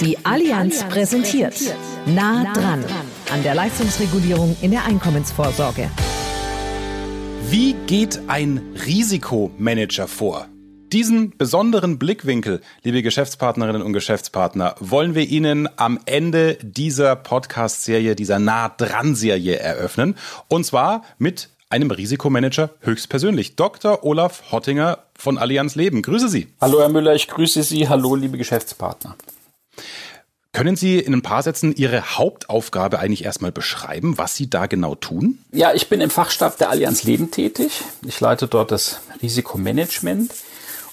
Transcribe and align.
Die 0.00 0.24
Allianz 0.24 0.82
präsentiert 0.84 1.54
Nah 2.06 2.52
dran 2.52 2.84
an 3.32 3.42
der 3.42 3.54
Leistungsregulierung 3.54 4.56
in 4.60 4.72
der 4.72 4.84
Einkommensvorsorge. 4.84 5.90
Wie 7.48 7.74
geht 7.86 8.20
ein 8.26 8.60
Risikomanager 8.84 10.08
vor? 10.08 10.48
Diesen 10.92 11.36
besonderen 11.38 11.98
Blickwinkel, 11.98 12.60
liebe 12.82 13.02
Geschäftspartnerinnen 13.02 13.82
und 13.82 13.92
Geschäftspartner, 13.92 14.74
wollen 14.80 15.14
wir 15.14 15.28
Ihnen 15.28 15.68
am 15.76 15.98
Ende 16.04 16.58
dieser 16.62 17.16
Podcast-Serie, 17.16 18.14
dieser 18.16 18.38
Nah-Dran-Serie 18.38 19.56
eröffnen. 19.56 20.16
Und 20.48 20.66
zwar 20.66 21.02
mit 21.18 21.48
einem 21.70 21.90
Risikomanager 21.90 22.70
höchstpersönlich. 22.80 23.56
Dr. 23.56 24.04
Olaf 24.04 24.52
Hottinger 24.52 24.98
von 25.16 25.38
Allianz 25.38 25.74
Leben. 25.74 26.02
Grüße 26.02 26.28
Sie. 26.28 26.48
Hallo 26.60 26.80
Herr 26.80 26.90
Müller, 26.90 27.14
ich 27.14 27.28
grüße 27.28 27.62
Sie. 27.62 27.88
Hallo 27.88 28.14
liebe 28.14 28.36
Geschäftspartner. 28.36 29.16
Können 30.52 30.76
Sie 30.76 30.98
in 30.98 31.14
ein 31.14 31.22
paar 31.22 31.42
Sätzen 31.42 31.74
Ihre 31.74 32.18
Hauptaufgabe 32.18 32.98
eigentlich 32.98 33.24
erstmal 33.24 33.52
beschreiben, 33.52 34.18
was 34.18 34.36
Sie 34.36 34.50
da 34.50 34.66
genau 34.66 34.94
tun? 34.94 35.38
Ja, 35.50 35.72
ich 35.72 35.88
bin 35.88 36.02
im 36.02 36.10
Fachstab 36.10 36.58
der 36.58 36.68
Allianz 36.68 37.04
Leben 37.04 37.30
tätig. 37.30 37.82
Ich 38.06 38.20
leite 38.20 38.48
dort 38.48 38.70
das 38.70 39.00
Risikomanagement. 39.22 40.30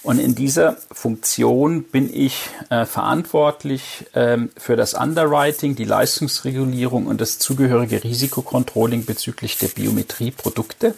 Und 0.02 0.18
in 0.18 0.34
dieser 0.34 0.78
Funktion 0.90 1.82
bin 1.82 2.10
ich 2.12 2.48
äh, 2.70 2.86
verantwortlich 2.86 4.06
ähm, 4.14 4.48
für 4.56 4.76
das 4.76 4.94
Underwriting, 4.94 5.74
die 5.74 5.84
Leistungsregulierung 5.84 7.06
und 7.06 7.20
das 7.20 7.38
zugehörige 7.38 8.02
Risikokontrolling 8.02 9.04
bezüglich 9.04 9.58
der 9.58 9.68
Biometrieprodukte. 9.68 10.94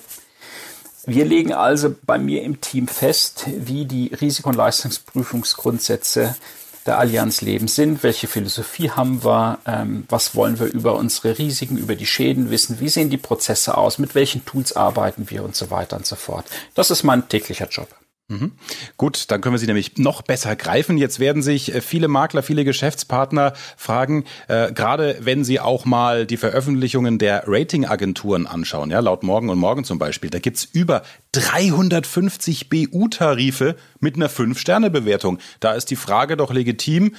Wir 1.04 1.24
legen 1.24 1.52
also 1.52 1.92
bei 2.06 2.16
mir 2.16 2.44
im 2.44 2.60
Team 2.60 2.86
fest, 2.86 3.46
wie 3.48 3.86
die 3.86 4.14
Risiko- 4.14 4.50
und 4.50 4.54
Leistungsprüfungsgrundsätze 4.54 6.36
der 6.86 6.98
Allianz 6.98 7.40
Leben 7.40 7.68
sind, 7.68 8.02
welche 8.02 8.26
Philosophie 8.26 8.90
haben 8.90 9.24
wir, 9.24 9.58
ähm, 9.66 10.04
was 10.08 10.34
wollen 10.34 10.58
wir 10.58 10.66
über 10.66 10.96
unsere 10.96 11.38
Risiken, 11.38 11.76
über 11.76 11.94
die 11.94 12.06
Schäden 12.06 12.50
wissen, 12.50 12.80
wie 12.80 12.88
sehen 12.88 13.10
die 13.10 13.18
Prozesse 13.18 13.76
aus, 13.76 13.98
mit 13.98 14.14
welchen 14.14 14.44
Tools 14.44 14.74
arbeiten 14.74 15.30
wir 15.30 15.44
und 15.44 15.54
so 15.54 15.70
weiter 15.70 15.96
und 15.96 16.06
so 16.06 16.16
fort. 16.16 16.46
Das 16.74 16.90
ist 16.90 17.02
mein 17.02 17.28
täglicher 17.28 17.68
Job. 17.68 17.88
Mhm. 18.32 18.52
Gut, 18.96 19.30
dann 19.30 19.40
können 19.40 19.54
wir 19.54 19.58
sie 19.58 19.66
nämlich 19.66 19.98
noch 19.98 20.22
besser 20.22 20.56
greifen. 20.56 20.96
Jetzt 20.96 21.20
werden 21.20 21.42
sich 21.42 21.74
äh, 21.74 21.80
viele 21.80 22.08
Makler, 22.08 22.42
viele 22.42 22.64
Geschäftspartner 22.64 23.52
fragen, 23.76 24.24
äh, 24.48 24.72
gerade 24.72 25.18
wenn 25.20 25.44
sie 25.44 25.60
auch 25.60 25.84
mal 25.84 26.26
die 26.26 26.38
Veröffentlichungen 26.38 27.18
der 27.18 27.44
Ratingagenturen 27.46 28.46
anschauen, 28.46 28.90
ja, 28.90 29.00
laut 29.00 29.22
Morgen 29.22 29.50
und 29.50 29.58
Morgen 29.58 29.84
zum 29.84 29.98
Beispiel, 29.98 30.30
da 30.30 30.38
gibt's 30.38 30.64
über 30.64 31.02
350 31.32 32.70
BU-Tarife 32.70 33.76
mit 34.00 34.16
einer 34.16 34.30
5-Sterne-Bewertung. 34.30 35.38
Da 35.60 35.72
ist 35.72 35.90
die 35.90 35.96
Frage 35.96 36.36
doch 36.36 36.52
legitim, 36.52 37.14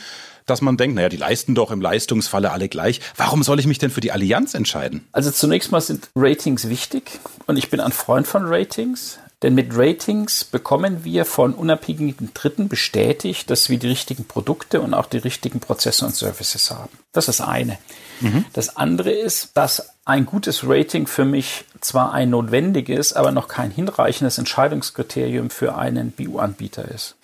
dass 0.46 0.62
man 0.62 0.78
denkt, 0.78 0.96
naja, 0.96 1.10
die 1.10 1.18
leisten 1.18 1.56
doch 1.56 1.72
im 1.72 1.82
Leistungsfalle 1.82 2.52
alle 2.52 2.68
gleich. 2.68 3.00
Warum 3.16 3.44
soll 3.44 3.60
ich 3.60 3.68
mich 3.68 3.78
denn 3.78 3.92
für 3.92 4.02
die 4.02 4.12
Allianz 4.12 4.54
entscheiden? 4.54 5.08
Also 5.12 5.32
zunächst 5.32 5.72
mal 5.72 5.82
sind 5.82 6.10
Ratings 6.16 6.70
wichtig 6.70 7.20
und 7.48 7.58
ich 7.58 7.70
bin 7.70 7.80
ein 7.80 7.92
Freund 7.92 8.28
von 8.28 8.44
Ratings. 8.46 9.20
Denn 9.44 9.56
mit 9.56 9.78
Ratings 9.78 10.46
bekommen 10.46 11.04
wir 11.04 11.26
von 11.26 11.54
unabhängigen 11.54 12.32
Dritten 12.34 12.70
bestätigt, 12.70 13.50
dass 13.50 13.70
wir 13.70 13.78
die 13.78 13.90
richtigen 13.90 14.24
Produkte 14.24 14.80
und 14.80 14.94
auch 14.94 15.06
die 15.06 15.18
richtigen 15.18 15.60
Prozesse 15.60 16.06
und 16.06 16.16
Services 16.16 16.72
haben. 16.72 16.98
Das 17.12 17.28
ist 17.28 17.40
das 17.40 17.48
eine. 17.48 17.78
Mhm. 18.22 18.46
Das 18.54 18.78
andere 18.78 19.12
ist, 19.12 19.50
dass 19.56 19.90
ein 20.06 20.26
gutes 20.26 20.64
Rating 20.66 21.08
für 21.08 21.26
mich 21.26 21.66
zwar 21.82 22.14
ein 22.14 22.30
notwendiges, 22.30 23.12
aber 23.12 23.32
noch 23.32 23.50
kein 23.50 23.70
hinreichendes 23.70 24.38
Entscheidungskriterium 24.38 25.50
für 25.50 25.76
einen 25.76 26.12
BU-Anbieter 26.12 26.90
ist. 26.90 27.16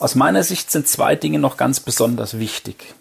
Aus 0.00 0.16
meiner 0.16 0.42
Sicht 0.42 0.72
sind 0.72 0.88
zwei 0.88 1.14
Dinge 1.14 1.38
noch 1.38 1.56
ganz 1.56 1.78
besonders 1.78 2.40
wichtig. 2.40 2.94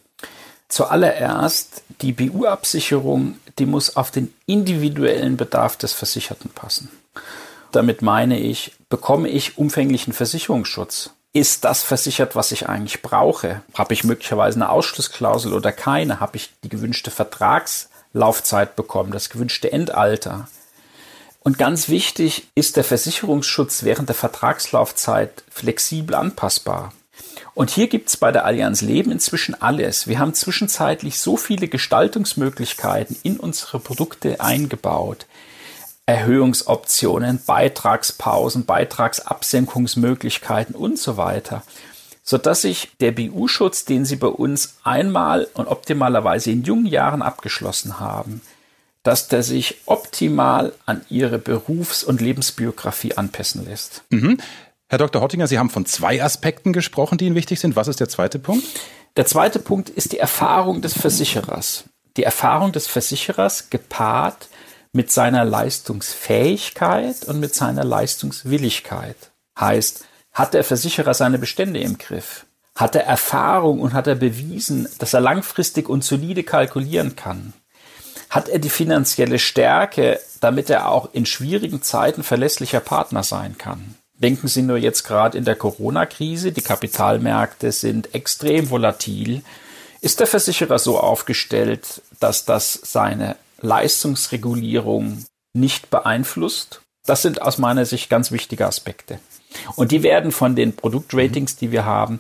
Zuallererst, 0.70 1.82
die 2.02 2.12
BU-Absicherung, 2.12 3.38
die 3.58 3.66
muss 3.66 3.96
auf 3.96 4.12
den 4.12 4.34
individuellen 4.46 5.36
Bedarf 5.36 5.78
des 5.78 5.94
Versicherten 5.94 6.52
passen. 6.52 6.90
Damit 7.72 8.02
meine 8.02 8.40
ich, 8.40 8.74
bekomme 8.90 9.30
ich 9.30 9.58
umfänglichen 9.58 10.14
Versicherungsschutz? 10.14 11.12
Ist 11.34 11.66
das 11.66 11.84
versichert, 11.84 12.36
was 12.36 12.52
ich 12.52 12.68
eigentlich 12.68 13.02
brauche? 13.02 13.62
Habe 13.74 13.94
ich 13.94 14.04
möglicherweise 14.04 14.56
eine 14.56 14.70
Ausschlussklausel 14.70 15.54
oder 15.54 15.72
keine? 15.72 16.20
Habe 16.20 16.38
ich 16.38 16.52
die 16.64 16.70
gewünschte 16.70 17.12
Vertragslaufzeit 17.12 18.76
bekommen, 18.76 19.12
das 19.12 19.30
gewünschte 19.30 19.72
Endalter? 19.72 20.48
Und 21.42 21.58
ganz 21.58 21.90
wichtig 21.90 22.48
ist 22.56 22.76
der 22.76 22.84
Versicherungsschutz 22.84 23.84
während 23.84 24.10
der 24.10 24.16
Vertragslaufzeit 24.16 25.44
flexibel 25.50 26.16
anpassbar. 26.16 26.92
Und 27.54 27.70
hier 27.70 27.88
gibt 27.88 28.10
es 28.10 28.18
bei 28.18 28.32
der 28.32 28.46
Allianz 28.46 28.82
Leben 28.82 29.12
inzwischen 29.12 29.60
alles. 29.62 30.08
Wir 30.08 30.20
haben 30.20 30.34
zwischenzeitlich 30.34 31.20
so 31.20 31.38
viele 31.38 31.68
Gestaltungsmöglichkeiten 31.68 33.16
in 33.24 33.40
unsere 33.40 33.80
Produkte 33.80 34.42
eingebaut. 34.42 35.26
Erhöhungsoptionen, 36.08 37.40
Beitragspausen, 37.46 38.66
Beitragsabsenkungsmöglichkeiten 38.66 40.74
und 40.74 40.98
so 40.98 41.18
weiter, 41.18 41.62
sodass 42.24 42.62
sich 42.62 42.90
der 43.02 43.12
BU-Schutz, 43.12 43.86
den 43.86 44.06
Sie 44.06 44.16
bei 44.16 44.28
uns 44.28 44.78
einmal 44.84 45.48
und 45.54 45.68
optimalerweise 45.68 46.50
in 46.50 46.64
jungen 46.64 46.86
Jahren 46.86 47.22
abgeschlossen 47.22 48.00
haben, 48.00 48.40
dass 49.04 49.28
der 49.28 49.44
sich 49.44 49.82
optimal 49.86 50.72
an 50.86 51.02
Ihre 51.10 51.40
Berufs- 51.40 52.06
und 52.06 52.22
Lebensbiografie 52.22 53.16
anpassen 53.16 53.66
lässt. 53.66 54.04
Mhm. 54.10 54.38
Herr 54.88 55.00
Dr. 55.00 55.22
Hottinger, 55.22 55.48
Sie 55.48 55.60
haben 55.60 55.70
von 55.70 55.86
zwei 55.86 56.24
Aspekten 56.24 56.72
gesprochen, 56.72 57.18
die 57.18 57.26
Ihnen 57.26 57.36
wichtig 57.36 57.60
sind. 57.60 57.76
Was 57.76 57.90
ist 57.90 58.00
der 58.00 58.08
zweite 58.08 58.40
Punkt? 58.40 58.64
Der 59.18 59.26
zweite 59.26 59.60
Punkt 59.60 59.90
ist 59.90 60.14
die 60.14 60.20
Erfahrung 60.20 60.82
des 60.82 60.94
Versicherers. 60.94 61.84
Die 62.16 62.24
Erfahrung 62.24 62.72
des 62.72 62.88
Versicherers 62.88 63.70
gepaart 63.70 64.48
mit 64.92 65.12
seiner 65.12 65.46
Leistungsfähigkeit 65.46 67.26
und 67.26 67.40
mit 67.40 67.54
seiner 67.56 67.84
Leistungswilligkeit. 67.84 69.18
Heißt, 69.60 70.06
hat 70.34 70.54
der 70.54 70.64
Versicherer 70.64 71.14
seine 71.14 71.40
Bestände 71.40 71.80
im 71.80 71.98
Griff? 71.98 72.46
Hat 72.76 72.96
er 72.96 73.06
Erfahrung 73.06 73.82
und 73.82 73.94
hat 73.94 74.06
er 74.06 74.16
bewiesen, 74.16 74.88
dass 75.00 75.14
er 75.14 75.22
langfristig 75.22 75.90
und 75.90 76.04
solide 76.04 76.44
kalkulieren 76.44 77.16
kann? 77.16 77.54
Hat 78.30 78.50
er 78.50 78.60
die 78.60 78.70
finanzielle 78.70 79.40
Stärke, 79.40 80.20
damit 80.42 80.70
er 80.70 80.90
auch 80.90 81.14
in 81.14 81.26
schwierigen 81.26 81.82
Zeiten 81.82 82.24
verlässlicher 82.24 82.80
Partner 82.80 83.24
sein 83.24 83.58
kann? 83.58 83.96
Denken 84.14 84.48
Sie 84.48 84.64
nur 84.64 84.78
jetzt 84.78 85.04
gerade 85.04 85.38
in 85.38 85.46
der 85.46 85.56
Corona-Krise, 85.56 86.52
die 86.52 86.62
Kapitalmärkte 86.62 87.72
sind 87.72 88.14
extrem 88.16 88.70
volatil. 88.70 89.44
Ist 90.02 90.20
der 90.20 90.28
Versicherer 90.28 90.80
so 90.80 91.00
aufgestellt, 91.00 92.02
dass 92.20 92.46
das 92.46 92.80
seine 92.84 93.36
Leistungsregulierung 93.62 95.26
nicht 95.54 95.90
beeinflusst. 95.90 96.82
Das 97.06 97.22
sind 97.22 97.42
aus 97.42 97.58
meiner 97.58 97.86
Sicht 97.86 98.10
ganz 98.10 98.32
wichtige 98.32 98.66
Aspekte. 98.66 99.20
Und 99.76 99.92
die 99.92 100.04
werden 100.04 100.32
von 100.32 100.56
den 100.56 100.76
Produktratings, 100.76 101.56
die 101.56 101.72
wir 101.72 101.86
haben, 101.86 102.20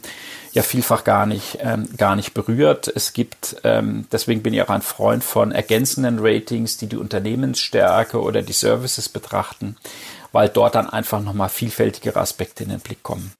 ja 0.53 0.63
vielfach 0.63 1.03
gar 1.03 1.25
nicht, 1.25 1.57
ähm, 1.61 1.87
gar 1.97 2.15
nicht 2.15 2.33
berührt. 2.33 2.87
Es 2.87 3.11
gibt, 3.11 3.57
ähm, 3.63 4.07
deswegen 4.11 4.41
bin 4.41 4.53
ich 4.53 4.61
auch 4.61 4.69
ein 4.69 4.81
Freund 4.81 5.23
von 5.23 5.51
ergänzenden 5.51 6.19
Ratings, 6.19 6.77
die 6.77 6.87
die 6.87 6.95
Unternehmensstärke 6.95 8.21
oder 8.21 8.41
die 8.41 8.53
Services 8.53 9.09
betrachten 9.09 9.75
weil 10.31 10.49
dort 10.49 10.75
dann 10.75 10.89
einfach 10.89 11.21
nochmal 11.21 11.49
vielfältigere 11.49 12.19
Aspekte 12.19 12.63
in 12.63 12.69
den 12.69 12.79
Blick 12.79 13.03
kommen. 13.03 13.31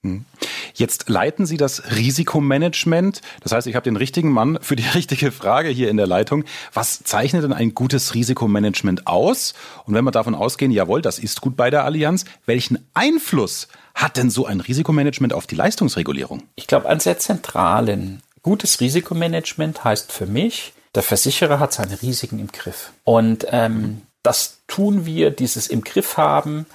Jetzt 0.78 1.10
leiten 1.10 1.48
Sie 1.48 1.58
das 1.58 1.96
Risikomanagement. 1.96 3.22
Das 3.42 3.52
heißt, 3.52 3.66
ich 3.66 3.74
habe 3.74 3.84
den 3.84 3.96
richtigen 3.96 4.32
Mann 4.32 4.60
für 4.62 4.76
die 4.76 4.88
richtige 4.94 5.32
Frage 5.32 5.70
hier 5.70 5.90
in 5.90 5.98
der 5.98 6.06
Leitung. 6.06 6.44
Was 6.72 7.00
zeichnet 7.04 7.44
denn 7.44 7.52
ein 7.52 7.74
gutes 7.74 8.14
Risikomanagement 8.14 9.08
aus? 9.08 9.56
Und 9.86 9.96
wenn 9.96 10.04
wir 10.04 10.12
davon 10.12 10.36
ausgehen, 10.36 10.72
jawohl, 10.72 11.02
das 11.02 11.18
ist 11.18 11.42
gut 11.42 11.58
bei 11.58 11.72
der 11.72 11.84
Allianz, 11.84 12.26
welchen 12.46 12.88
Einfluss 12.94 13.68
hat 13.96 14.18
denn 14.18 14.30
so 14.30 14.46
ein 14.46 14.60
Risikomanagement 14.60 15.34
auf 15.34 15.48
die 15.48 15.56
Leistungsregulierung? 15.56 16.44
Ich 16.56 16.68
glaube, 16.68 16.88
einen 16.88 17.00
sehr 17.00 17.18
zentralen. 17.18 18.22
Gutes 18.44 18.80
Risikomanagement 18.80 19.84
heißt 19.84 20.12
für 20.12 20.28
mich, 20.28 20.74
der 20.94 21.02
Versicherer 21.02 21.60
hat 21.60 21.74
seine 21.74 22.00
Risiken 22.04 22.38
im 22.38 22.52
Griff. 22.52 22.92
Und 23.04 23.48
ähm, 23.50 24.04
das 24.22 24.60
tun 24.68 25.08
wir, 25.08 25.32
dieses 25.32 25.68
im 25.68 25.84
Griff 25.84 26.18
haben, 26.18 26.68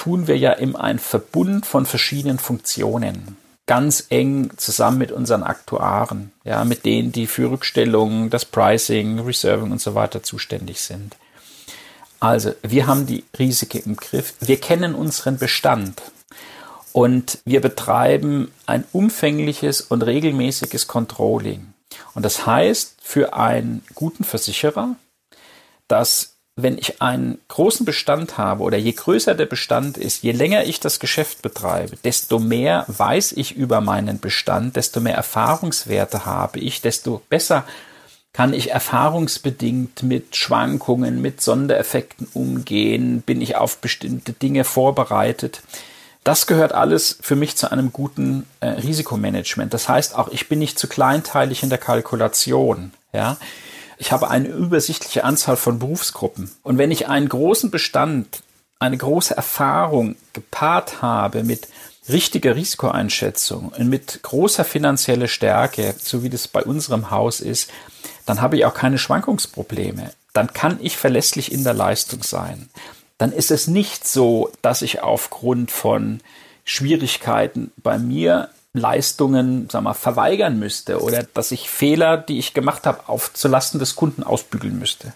tun 0.00 0.26
wir 0.26 0.38
ja 0.38 0.52
in 0.52 0.76
einem 0.76 0.98
Verbund 0.98 1.66
von 1.66 1.84
verschiedenen 1.84 2.38
Funktionen. 2.38 3.36
Ganz 3.66 4.06
eng 4.08 4.50
zusammen 4.56 4.96
mit 4.96 5.12
unseren 5.12 5.42
Aktuaren, 5.42 6.32
ja, 6.42 6.64
mit 6.64 6.86
denen, 6.86 7.12
die 7.12 7.26
für 7.26 7.50
Rückstellungen, 7.50 8.30
das 8.30 8.46
Pricing, 8.46 9.20
Reserving 9.20 9.70
und 9.70 9.80
so 9.82 9.94
weiter 9.94 10.22
zuständig 10.22 10.80
sind. 10.80 11.16
Also, 12.18 12.54
wir 12.62 12.86
haben 12.86 13.04
die 13.04 13.24
Risiken 13.38 13.82
im 13.84 13.96
Griff. 13.96 14.32
Wir 14.40 14.58
kennen 14.58 14.94
unseren 14.94 15.36
Bestand. 15.36 16.00
Und 16.92 17.38
wir 17.44 17.60
betreiben 17.60 18.50
ein 18.64 18.84
umfängliches 18.92 19.82
und 19.82 20.00
regelmäßiges 20.00 20.86
Controlling. 20.86 21.74
Und 22.14 22.24
das 22.24 22.46
heißt 22.46 22.96
für 23.02 23.34
einen 23.34 23.82
guten 23.94 24.24
Versicherer, 24.24 24.96
dass 25.88 26.36
wenn 26.62 26.78
ich 26.78 27.02
einen 27.02 27.38
großen 27.48 27.84
Bestand 27.86 28.38
habe 28.38 28.62
oder 28.62 28.76
je 28.76 28.92
größer 28.92 29.34
der 29.34 29.46
Bestand 29.46 29.96
ist, 29.96 30.22
je 30.22 30.32
länger 30.32 30.64
ich 30.64 30.80
das 30.80 31.00
Geschäft 31.00 31.42
betreibe, 31.42 31.96
desto 32.04 32.38
mehr 32.38 32.84
weiß 32.88 33.32
ich 33.32 33.56
über 33.56 33.80
meinen 33.80 34.20
Bestand, 34.20 34.76
desto 34.76 35.00
mehr 35.00 35.14
Erfahrungswerte 35.14 36.24
habe 36.24 36.58
ich, 36.58 36.80
desto 36.80 37.22
besser 37.28 37.64
kann 38.32 38.54
ich 38.54 38.70
erfahrungsbedingt 38.70 40.02
mit 40.02 40.36
Schwankungen, 40.36 41.20
mit 41.20 41.40
Sondereffekten 41.40 42.28
umgehen, 42.32 43.22
bin 43.22 43.40
ich 43.40 43.56
auf 43.56 43.78
bestimmte 43.78 44.32
Dinge 44.32 44.64
vorbereitet. 44.64 45.62
Das 46.22 46.46
gehört 46.46 46.72
alles 46.72 47.18
für 47.20 47.34
mich 47.34 47.56
zu 47.56 47.72
einem 47.72 47.92
guten 47.92 48.46
äh, 48.60 48.68
Risikomanagement. 48.68 49.74
Das 49.74 49.88
heißt 49.88 50.14
auch, 50.14 50.28
ich 50.28 50.48
bin 50.48 50.58
nicht 50.58 50.78
zu 50.78 50.86
kleinteilig 50.86 51.62
in 51.62 51.70
der 51.70 51.78
Kalkulation. 51.78 52.92
Ja, 53.12 53.38
ich 54.00 54.12
habe 54.12 54.30
eine 54.30 54.48
übersichtliche 54.48 55.24
Anzahl 55.24 55.56
von 55.56 55.78
Berufsgruppen. 55.78 56.50
Und 56.62 56.78
wenn 56.78 56.90
ich 56.90 57.08
einen 57.08 57.28
großen 57.28 57.70
Bestand, 57.70 58.42
eine 58.78 58.96
große 58.96 59.36
Erfahrung 59.36 60.16
gepaart 60.32 61.02
habe 61.02 61.44
mit 61.44 61.68
richtiger 62.08 62.56
Risikoeinschätzung 62.56 63.68
und 63.68 63.90
mit 63.90 64.20
großer 64.22 64.64
finanzieller 64.64 65.28
Stärke, 65.28 65.94
so 65.98 66.22
wie 66.22 66.30
das 66.30 66.48
bei 66.48 66.64
unserem 66.64 67.10
Haus 67.10 67.40
ist, 67.40 67.70
dann 68.24 68.40
habe 68.40 68.56
ich 68.56 68.64
auch 68.64 68.72
keine 68.72 68.96
Schwankungsprobleme. 68.96 70.12
Dann 70.32 70.54
kann 70.54 70.78
ich 70.80 70.96
verlässlich 70.96 71.52
in 71.52 71.62
der 71.62 71.74
Leistung 71.74 72.22
sein. 72.22 72.70
Dann 73.18 73.32
ist 73.32 73.50
es 73.50 73.66
nicht 73.66 74.08
so, 74.08 74.50
dass 74.62 74.80
ich 74.80 75.02
aufgrund 75.02 75.70
von 75.70 76.22
Schwierigkeiten 76.64 77.70
bei 77.76 77.98
mir 77.98 78.48
Leistungen, 78.72 79.68
sag 79.70 79.82
mal, 79.82 79.94
verweigern 79.94 80.58
müsste 80.58 81.02
oder 81.02 81.24
dass 81.34 81.50
ich 81.50 81.68
Fehler, 81.68 82.16
die 82.16 82.38
ich 82.38 82.54
gemacht 82.54 82.86
habe, 82.86 83.08
auf 83.08 83.32
zulasten 83.32 83.80
des 83.80 83.96
Kunden 83.96 84.22
ausbügeln 84.22 84.78
müsste. 84.78 85.12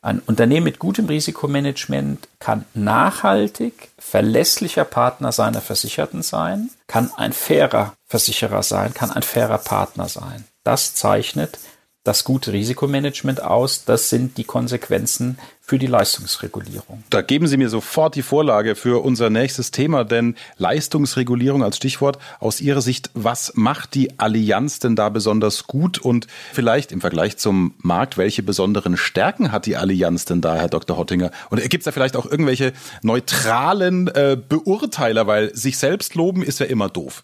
Ein 0.00 0.20
Unternehmen 0.20 0.64
mit 0.64 0.78
gutem 0.78 1.06
Risikomanagement 1.06 2.28
kann 2.38 2.66
nachhaltig, 2.74 3.90
verlässlicher 3.98 4.84
Partner 4.84 5.32
seiner 5.32 5.62
Versicherten 5.62 6.22
sein, 6.22 6.68
kann 6.86 7.10
ein 7.16 7.32
fairer 7.32 7.94
Versicherer 8.06 8.62
sein, 8.62 8.92
kann 8.92 9.10
ein 9.10 9.22
fairer 9.22 9.56
Partner 9.56 10.08
sein. 10.08 10.44
Das 10.62 10.94
zeichnet 10.94 11.58
das 12.04 12.22
gute 12.22 12.52
Risikomanagement 12.52 13.42
aus. 13.42 13.84
Das 13.84 14.10
sind 14.10 14.36
die 14.36 14.44
Konsequenzen 14.44 15.38
für 15.62 15.78
die 15.78 15.86
Leistungsregulierung. 15.86 17.02
Da 17.08 17.22
geben 17.22 17.46
Sie 17.46 17.56
mir 17.56 17.70
sofort 17.70 18.14
die 18.14 18.22
Vorlage 18.22 18.74
für 18.74 19.02
unser 19.02 19.30
nächstes 19.30 19.70
Thema, 19.70 20.04
denn 20.04 20.36
Leistungsregulierung 20.58 21.64
als 21.64 21.78
Stichwort 21.78 22.18
aus 22.38 22.60
Ihrer 22.60 22.82
Sicht, 22.82 23.10
was 23.14 23.52
macht 23.54 23.94
die 23.94 24.18
Allianz 24.18 24.78
denn 24.78 24.94
da 24.94 25.08
besonders 25.08 25.66
gut 25.66 25.96
und 25.96 26.26
vielleicht 26.52 26.92
im 26.92 27.00
Vergleich 27.00 27.38
zum 27.38 27.72
Markt, 27.78 28.18
welche 28.18 28.42
besonderen 28.42 28.98
Stärken 28.98 29.50
hat 29.50 29.64
die 29.64 29.76
Allianz 29.76 30.26
denn 30.26 30.42
da, 30.42 30.56
Herr 30.56 30.68
Dr. 30.68 30.98
Hottinger? 30.98 31.30
Und 31.48 31.62
gibt 31.70 31.80
es 31.80 31.84
da 31.84 31.92
vielleicht 31.92 32.16
auch 32.16 32.26
irgendwelche 32.26 32.74
neutralen 33.00 34.08
äh, 34.08 34.36
Beurteiler, 34.36 35.26
weil 35.26 35.56
sich 35.56 35.78
selbst 35.78 36.14
loben 36.14 36.42
ist 36.42 36.60
ja 36.60 36.66
immer 36.66 36.90
doof. 36.90 37.22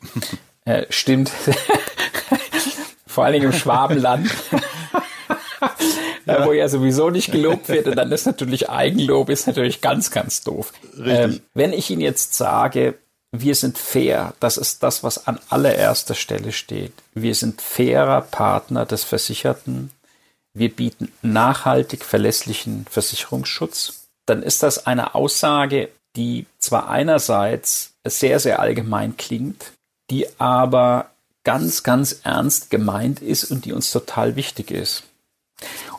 Äh, 0.65 0.87
stimmt. 0.89 1.31
Vor 3.11 3.25
allen 3.25 3.35
Dingen 3.35 3.47
im 3.47 3.53
Schwabenland. 3.53 4.31
ja. 6.27 6.47
wo 6.47 6.53
ja 6.53 6.69
sowieso 6.69 7.11
nicht 7.11 7.33
gelobt 7.33 7.69
wird. 7.69 7.87
Und 7.87 7.97
dann 7.97 8.11
ist 8.13 8.27
natürlich 8.27 8.71
Eigenlob 8.71 9.29
ist 9.31 9.47
natürlich 9.47 9.81
ganz, 9.81 10.11
ganz 10.11 10.43
doof. 10.43 10.73
Ähm, 11.05 11.41
wenn 11.55 11.73
ich 11.73 11.91
Ihnen 11.91 12.01
jetzt 12.01 12.35
sage, 12.35 12.95
wir 13.33 13.55
sind 13.55 13.79
fair, 13.79 14.35
das 14.41 14.57
ist 14.57 14.83
das, 14.83 15.03
was 15.03 15.27
an 15.27 15.39
allererster 15.49 16.15
Stelle 16.15 16.53
steht. 16.53 16.93
Wir 17.15 17.35
sind 17.35 17.61
fairer 17.63 18.23
Partner 18.23 18.87
des 18.87 19.05
Versicherten. 19.05 19.91
Wir 20.53 20.75
bieten 20.75 21.13
nachhaltig 21.23 22.05
verlässlichen 22.05 22.87
Versicherungsschutz. 22.91 24.09
Dann 24.27 24.43
ist 24.43 24.63
das 24.63 24.87
eine 24.87 25.15
Aussage, 25.15 25.91
die 26.17 26.47
zwar 26.59 26.89
einerseits 26.89 27.95
sehr, 28.05 28.41
sehr 28.41 28.59
allgemein 28.61 29.17
klingt, 29.17 29.73
die 30.11 30.27
aber 30.41 31.11
ganz, 31.51 31.83
ganz 31.83 32.21
ernst 32.23 32.71
gemeint 32.71 33.21
ist 33.21 33.51
und 33.51 33.65
die 33.65 33.73
uns 33.73 33.91
total 33.91 34.37
wichtig 34.37 34.71
ist. 34.71 35.03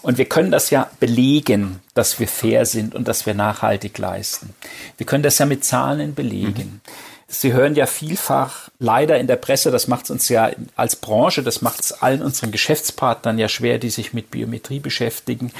Und 0.02 0.18
wir 0.18 0.24
können 0.24 0.50
das 0.50 0.70
ja 0.70 0.90
belegen, 1.02 1.82
dass 1.94 2.22
wir 2.22 2.30
fair 2.30 2.66
sind 2.66 2.96
und 2.96 3.10
dass 3.10 3.26
wir 3.26 3.34
nachhaltig 3.34 3.98
leisten. 3.98 4.56
Wir 4.96 5.06
können 5.06 5.24
das 5.24 5.40
ja 5.40 5.46
mit 5.46 5.66
Zahlen 5.66 6.16
belegen. 6.16 6.82
Mhm. 6.86 6.92
Sie 7.28 7.52
hören 7.52 7.76
ja 7.76 7.86
vielfach 7.86 8.70
leider 8.80 9.20
in 9.20 9.28
der 9.28 9.36
Presse, 9.36 9.72
das 9.72 9.90
macht 9.90 10.06
es 10.06 10.12
uns 10.12 10.30
ja 10.30 10.52
als 10.78 10.96
Branche, 10.96 11.44
das 11.44 11.62
macht 11.62 11.82
es 11.82 11.92
allen 11.92 12.22
unseren 12.22 12.52
Geschäftspartnern 12.52 13.38
ja 13.38 13.50
schwer, 13.50 13.78
die 13.78 13.90
sich 13.90 14.14
mit 14.14 14.32
Biometrie 14.32 14.80
beschäftigen, 14.80 15.52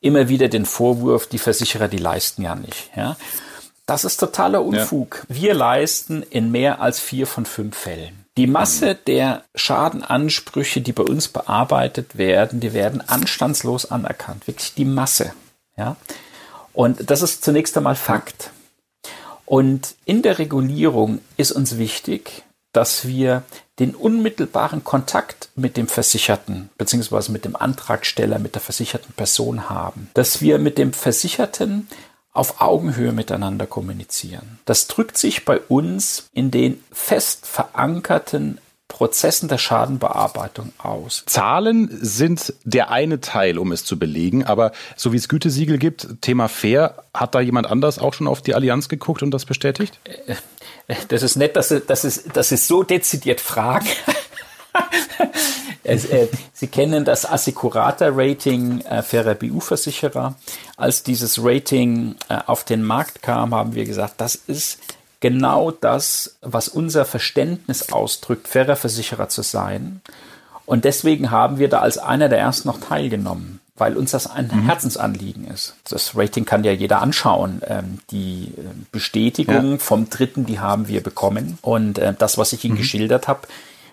immer 0.00 0.28
wieder 0.28 0.46
den 0.46 0.64
Vorwurf, 0.64 1.26
die 1.26 1.38
Versicherer, 1.38 1.88
die 1.88 1.98
leisten 1.98 2.42
ja 2.42 2.54
nicht. 2.54 2.90
Ja? 2.96 3.16
Das 3.86 4.04
ist 4.04 4.18
totaler 4.18 4.62
Unfug. 4.62 5.24
Ja. 5.28 5.34
Wir 5.34 5.54
leisten 5.54 6.22
in 6.22 6.52
mehr 6.52 6.80
als 6.80 7.00
vier 7.00 7.26
von 7.26 7.44
fünf 7.44 7.76
Fällen. 7.76 8.19
Die 8.36 8.46
Masse 8.46 8.94
der 8.94 9.44
Schadenansprüche, 9.54 10.80
die 10.80 10.92
bei 10.92 11.02
uns 11.02 11.28
bearbeitet 11.28 12.16
werden, 12.16 12.60
die 12.60 12.72
werden 12.72 13.00
anstandslos 13.00 13.90
anerkannt. 13.90 14.46
Wirklich 14.46 14.74
die 14.74 14.84
Masse. 14.84 15.32
Ja? 15.76 15.96
Und 16.72 17.10
das 17.10 17.22
ist 17.22 17.44
zunächst 17.44 17.76
einmal 17.76 17.96
Fakt. 17.96 18.50
Und 19.44 19.96
in 20.04 20.22
der 20.22 20.38
Regulierung 20.38 21.18
ist 21.36 21.50
uns 21.50 21.76
wichtig, 21.76 22.44
dass 22.72 23.06
wir 23.06 23.42
den 23.80 23.94
unmittelbaren 23.94 24.84
Kontakt 24.84 25.48
mit 25.56 25.76
dem 25.76 25.88
Versicherten 25.88 26.70
bzw. 26.78 27.32
mit 27.32 27.44
dem 27.44 27.56
Antragsteller, 27.56 28.38
mit 28.38 28.54
der 28.54 28.62
versicherten 28.62 29.12
Person 29.14 29.68
haben. 29.68 30.10
Dass 30.14 30.40
wir 30.40 30.58
mit 30.58 30.78
dem 30.78 30.92
Versicherten 30.92 31.88
auf 32.32 32.60
Augenhöhe 32.60 33.12
miteinander 33.12 33.66
kommunizieren. 33.66 34.60
Das 34.64 34.86
drückt 34.86 35.18
sich 35.18 35.44
bei 35.44 35.58
uns 35.60 36.28
in 36.32 36.50
den 36.50 36.82
fest 36.92 37.46
verankerten 37.46 38.58
Prozessen 38.90 39.48
der 39.48 39.56
Schadenbearbeitung 39.56 40.72
aus. 40.78 41.22
Zahlen 41.26 41.88
sind 42.02 42.52
der 42.64 42.90
eine 42.90 43.20
Teil, 43.20 43.56
um 43.58 43.72
es 43.72 43.84
zu 43.84 43.98
belegen, 43.98 44.44
aber 44.44 44.72
so 44.96 45.12
wie 45.12 45.16
es 45.16 45.28
Gütesiegel 45.28 45.78
gibt, 45.78 46.20
Thema 46.20 46.48
fair, 46.48 47.04
hat 47.14 47.34
da 47.34 47.40
jemand 47.40 47.68
anders 47.68 47.98
auch 48.00 48.14
schon 48.14 48.26
auf 48.26 48.42
die 48.42 48.54
Allianz 48.54 48.88
geguckt 48.88 49.22
und 49.22 49.30
das 49.30 49.44
bestätigt? 49.44 49.98
Äh, 50.04 50.34
das 51.08 51.22
ist 51.22 51.36
nett, 51.36 51.54
dass 51.56 51.68
Sie, 51.68 51.80
dass 51.80 52.02
Sie, 52.02 52.28
dass 52.30 52.48
Sie 52.48 52.56
so 52.56 52.82
dezidiert 52.82 53.40
fragen. 53.40 53.86
Es, 55.82 56.04
äh, 56.04 56.28
Sie 56.52 56.66
kennen 56.66 57.04
das 57.04 57.24
Assicurata-Rating 57.24 58.82
äh, 58.82 59.02
fairer 59.02 59.34
BU-Versicherer. 59.34 60.34
Als 60.76 61.02
dieses 61.02 61.42
Rating 61.42 62.16
äh, 62.28 62.38
auf 62.46 62.64
den 62.64 62.84
Markt 62.84 63.22
kam, 63.22 63.54
haben 63.54 63.74
wir 63.74 63.86
gesagt, 63.86 64.14
das 64.18 64.34
ist 64.34 64.78
genau 65.20 65.70
das, 65.70 66.36
was 66.42 66.68
unser 66.68 67.04
Verständnis 67.04 67.92
ausdrückt, 67.92 68.48
fairer 68.48 68.76
Versicherer 68.76 69.28
zu 69.28 69.42
sein. 69.42 70.00
Und 70.66 70.84
deswegen 70.84 71.30
haben 71.30 71.58
wir 71.58 71.68
da 71.68 71.80
als 71.80 71.98
einer 71.98 72.28
der 72.28 72.38
ersten 72.38 72.68
noch 72.68 72.80
teilgenommen, 72.80 73.60
weil 73.76 73.96
uns 73.96 74.12
das 74.12 74.30
ein 74.30 74.46
mhm. 74.52 74.66
Herzensanliegen 74.66 75.46
ist. 75.48 75.74
Das 75.88 76.16
Rating 76.16 76.44
kann 76.44 76.62
ja 76.62 76.72
jeder 76.72 77.02
anschauen. 77.02 77.62
Ähm, 77.66 77.98
die 78.10 78.52
äh, 78.56 78.62
Bestätigung 78.92 79.72
ja. 79.72 79.78
vom 79.78 80.08
Dritten, 80.10 80.46
die 80.46 80.60
haben 80.60 80.88
wir 80.88 81.02
bekommen. 81.02 81.58
Und 81.62 81.98
äh, 81.98 82.14
das, 82.16 82.38
was 82.38 82.52
ich 82.52 82.64
Ihnen 82.64 82.74
mhm. 82.74 82.78
geschildert 82.78 83.26
habe, 83.26 83.48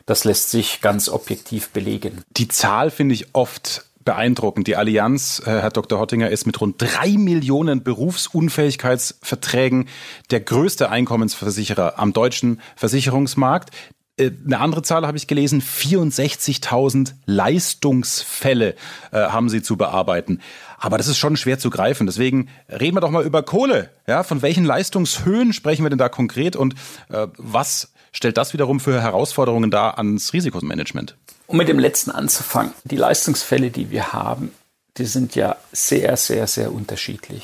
das 0.08 0.24
lässt 0.24 0.50
sich 0.50 0.82
ganz 0.82 1.10
objektiv 1.10 1.70
belegen. 1.70 2.24
Die 2.32 2.48
Zahl 2.48 2.90
finde 2.90 3.14
ich 3.14 3.36
oft 3.36 3.86
beeindruckend. 4.04 4.68
Die 4.68 4.78
Allianz, 4.78 5.44
äh, 5.46 5.52
Herr 5.52 5.70
Dr. 5.70 6.00
Hottinger, 6.00 6.30
ist 6.30 6.48
mit 6.48 6.60
rund 6.62 6.82
drei 6.82 7.10
Millionen 7.18 7.84
Berufsunfähigkeitsverträgen 7.84 9.90
der 10.32 10.40
größte 10.40 10.90
Einkommensversicherer 10.90 12.00
am 12.00 12.14
deutschen 12.14 12.62
Versicherungsmarkt. 12.78 13.72
Äh, 14.16 14.32
eine 14.46 14.60
andere 14.60 14.82
Zahl 14.82 15.06
habe 15.06 15.18
ich 15.18 15.28
gelesen, 15.28 15.62
64.000 15.62 17.12
Leistungsfälle 17.26 18.76
äh, 19.12 19.18
haben 19.18 19.50
sie 19.50 19.62
zu 19.62 19.76
bearbeiten. 19.76 20.40
Aber 20.78 20.98
das 20.98 21.10
ist 21.10 21.18
schon 21.18 21.36
schwer 21.36 21.60
zu 21.60 21.70
greifen. 21.70 22.08
Deswegen 22.08 22.48
reden 22.70 22.96
wir 22.96 23.02
doch 23.02 23.12
mal 23.12 23.26
über 23.26 23.44
Kohle. 23.44 23.90
Ja, 24.08 24.24
von 24.24 24.42
welchen 24.42 24.64
Leistungshöhen 24.64 25.52
sprechen 25.52 25.84
wir 25.84 25.90
denn 25.90 26.00
da 26.00 26.08
konkret 26.08 26.56
und 26.56 26.76
äh, 27.10 27.28
was 27.36 27.92
stellt 28.18 28.38
das 28.38 28.52
wiederum 28.52 28.80
für 28.80 29.00
Herausforderungen 29.00 29.70
dar 29.70 30.00
ans 30.00 30.34
Risikomanagement? 30.34 31.16
Um 31.46 31.58
mit 31.58 31.70
dem 31.70 31.80
letzten 31.80 32.12
anzufangen, 32.12 32.74
die 32.84 32.98
Leistungsfälle, 32.98 33.70
die 33.70 33.92
wir 33.92 34.12
haben, 34.12 34.52
die 34.98 35.06
sind 35.06 35.36
ja 35.36 35.56
sehr, 35.72 36.18
sehr, 36.18 36.48
sehr 36.48 36.74
unterschiedlich. 36.74 37.44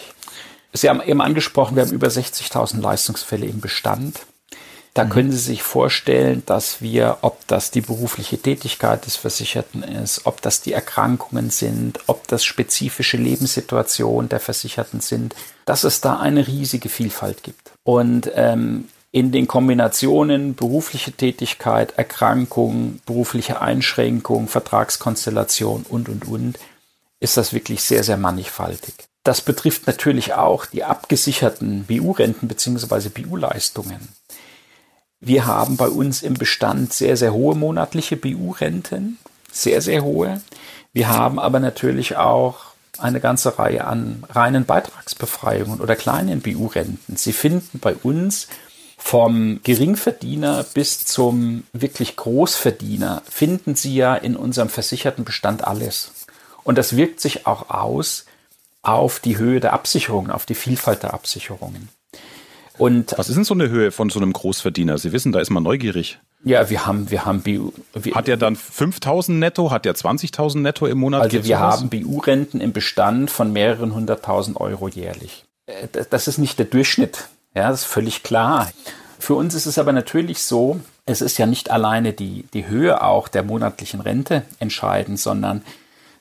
Sie 0.73 0.89
haben 0.89 1.01
eben 1.03 1.21
angesprochen, 1.21 1.75
wir 1.75 1.83
haben 1.83 1.91
über 1.91 2.07
60.000 2.07 2.81
Leistungsfälle 2.81 3.45
im 3.45 3.61
Bestand. 3.61 4.21
Da 4.95 5.05
mhm. 5.05 5.09
können 5.09 5.31
Sie 5.31 5.37
sich 5.37 5.61
vorstellen, 5.61 6.41
dass 6.47 6.81
wir, 6.81 7.19
ob 7.21 7.45
das 7.45 7.69
die 7.69 7.81
berufliche 7.81 8.39
Tätigkeit 8.39 9.05
des 9.05 9.15
Versicherten 9.15 9.83
ist, 9.83 10.25
ob 10.25 10.41
das 10.41 10.61
die 10.61 10.73
Erkrankungen 10.73 11.51
sind, 11.51 11.99
ob 12.07 12.27
das 12.27 12.43
spezifische 12.43 13.17
Lebenssituationen 13.17 14.29
der 14.29 14.39
Versicherten 14.39 15.01
sind, 15.01 15.35
dass 15.65 15.83
es 15.83 16.01
da 16.01 16.19
eine 16.19 16.47
riesige 16.47 16.89
Vielfalt 16.89 17.43
gibt. 17.43 17.71
Und 17.83 18.31
ähm, 18.33 18.87
in 19.13 19.31
den 19.31 19.47
Kombinationen 19.47 20.55
berufliche 20.55 21.11
Tätigkeit, 21.11 21.93
Erkrankung, 21.97 22.99
berufliche 23.05 23.61
Einschränkung, 23.61 24.47
Vertragskonstellation 24.47 25.85
und, 25.87 26.09
und, 26.09 26.27
und, 26.27 26.57
ist 27.19 27.37
das 27.37 27.53
wirklich 27.53 27.83
sehr, 27.83 28.03
sehr 28.03 28.17
mannigfaltig. 28.17 28.95
das 29.23 29.39
betrifft 29.41 29.87
natürlich 29.87 30.33
auch 30.33 30.65
die 30.65 30.83
abgesicherten 30.83 31.85
BU-Renten 31.85 32.47
bzw. 32.47 33.09
BU-Leistungen. 33.09 34.09
Wir 35.21 35.45
haben 35.45 35.77
bei 35.77 35.87
uns 35.87 36.23
im 36.23 36.33
Bestand 36.33 36.91
sehr, 36.91 37.15
sehr 37.15 37.33
hohe 37.33 37.55
monatliche 37.55 38.17
BU-Renten, 38.17 39.19
sehr, 39.51 39.81
sehr 39.81 40.03
hohe. 40.03 40.41
Wir 40.91 41.07
haben 41.07 41.39
aber 41.39 41.59
natürlich 41.59 42.17
auch 42.17 42.73
eine 42.97 43.19
ganze 43.19 43.59
Reihe 43.59 43.85
an 43.85 44.23
reinen 44.27 44.65
Beitragsbefreiungen 44.65 45.81
oder 45.81 45.95
kleinen 45.95 46.41
BU-Renten. 46.41 47.15
Sie 47.15 47.31
finden 47.31 47.79
bei 47.79 47.93
uns 47.93 48.47
vom 49.03 49.59
Geringverdiener 49.63 50.65
bis 50.73 51.03
zum 51.05 51.65
wirklich 51.73 52.15
Großverdiener 52.15 53.21
finden 53.29 53.75
Sie 53.75 53.93
ja 53.93 54.15
in 54.15 54.37
unserem 54.37 54.69
versicherten 54.69 55.25
Bestand 55.25 55.67
alles. 55.67 56.25
Und 56.63 56.77
das 56.77 56.95
wirkt 56.95 57.19
sich 57.19 57.45
auch 57.45 57.69
aus 57.69 58.25
auf 58.81 59.19
die 59.19 59.37
Höhe 59.37 59.59
der 59.59 59.73
Absicherungen, 59.73 60.31
auf 60.31 60.45
die 60.45 60.55
Vielfalt 60.55 61.03
der 61.03 61.13
Absicherungen. 61.13 61.89
Und 62.77 63.13
was 63.17 63.27
ist 63.27 63.35
denn 63.35 63.43
so 63.43 63.53
eine 63.53 63.69
Höhe 63.69 63.91
von 63.91 64.09
so 64.09 64.19
einem 64.19 64.31
Großverdiener? 64.31 64.97
Sie 64.97 65.11
wissen, 65.11 65.33
da 65.33 65.41
ist 65.41 65.49
man 65.49 65.63
neugierig. 65.63 66.19
Ja, 66.45 66.69
wir 66.69 66.85
haben, 66.85 67.11
wir 67.11 67.25
haben 67.25 67.41
BU. 67.41 67.73
Wir, 67.93 68.15
hat 68.15 68.29
er 68.29 68.37
dann 68.37 68.55
5000 68.55 69.37
netto? 69.37 69.69
Hat 69.69 69.85
er 69.85 69.93
20.000 69.93 70.59
netto 70.59 70.87
im 70.87 70.97
Monat? 70.97 71.23
Also 71.23 71.43
wir 71.43 71.43
sowas? 71.43 71.81
haben 71.81 71.89
BU-Renten 71.89 72.61
im 72.61 72.71
Bestand 72.71 73.29
von 73.29 73.51
mehreren 73.51 73.93
hunderttausend 73.93 74.59
Euro 74.59 74.87
jährlich. 74.87 75.43
Äh, 75.65 75.87
das 76.09 76.27
ist 76.29 76.37
nicht 76.37 76.57
der 76.57 76.65
Durchschnitt. 76.65 77.27
Ja, 77.53 77.69
das 77.69 77.81
ist 77.81 77.87
völlig 77.87 78.23
klar. 78.23 78.71
Für 79.19 79.35
uns 79.35 79.53
ist 79.53 79.67
es 79.67 79.77
aber 79.77 79.93
natürlich 79.93 80.43
so, 80.43 80.79
es 81.05 81.21
ist 81.21 81.37
ja 81.37 81.45
nicht 81.45 81.71
alleine 81.71 82.13
die, 82.13 82.45
die 82.53 82.67
Höhe 82.67 83.01
auch 83.01 83.27
der 83.27 83.43
monatlichen 83.43 84.01
Rente 84.01 84.43
entscheidend, 84.59 85.19
sondern 85.19 85.63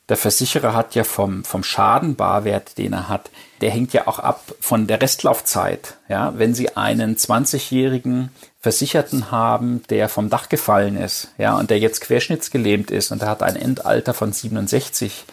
der 0.08 0.16
Versicherer 0.16 0.74
hat 0.74 0.94
ja 0.94 1.04
vom, 1.04 1.44
vom 1.44 1.62
Schadenbarwert, 1.62 2.76
den 2.76 2.92
er 2.92 3.08
hat, 3.08 3.30
der 3.60 3.70
hängt 3.70 3.92
ja 3.92 4.08
auch 4.08 4.18
ab 4.18 4.42
von 4.60 4.86
der 4.86 5.00
Restlaufzeit. 5.00 5.94
Ja, 6.08 6.36
wenn 6.36 6.54
Sie 6.54 6.76
einen 6.76 7.16
20-jährigen 7.16 8.30
Versicherten 8.60 9.30
haben, 9.30 9.82
der 9.90 10.08
vom 10.08 10.28
Dach 10.28 10.48
gefallen 10.48 10.96
ist, 10.96 11.32
ja, 11.38 11.56
und 11.56 11.70
der 11.70 11.78
jetzt 11.78 12.00
querschnittsgelähmt 12.00 12.90
ist 12.90 13.12
und 13.12 13.22
der 13.22 13.28
hat 13.28 13.42
ein 13.42 13.56
Endalter 13.56 14.12
von 14.12 14.32
67, 14.32 15.24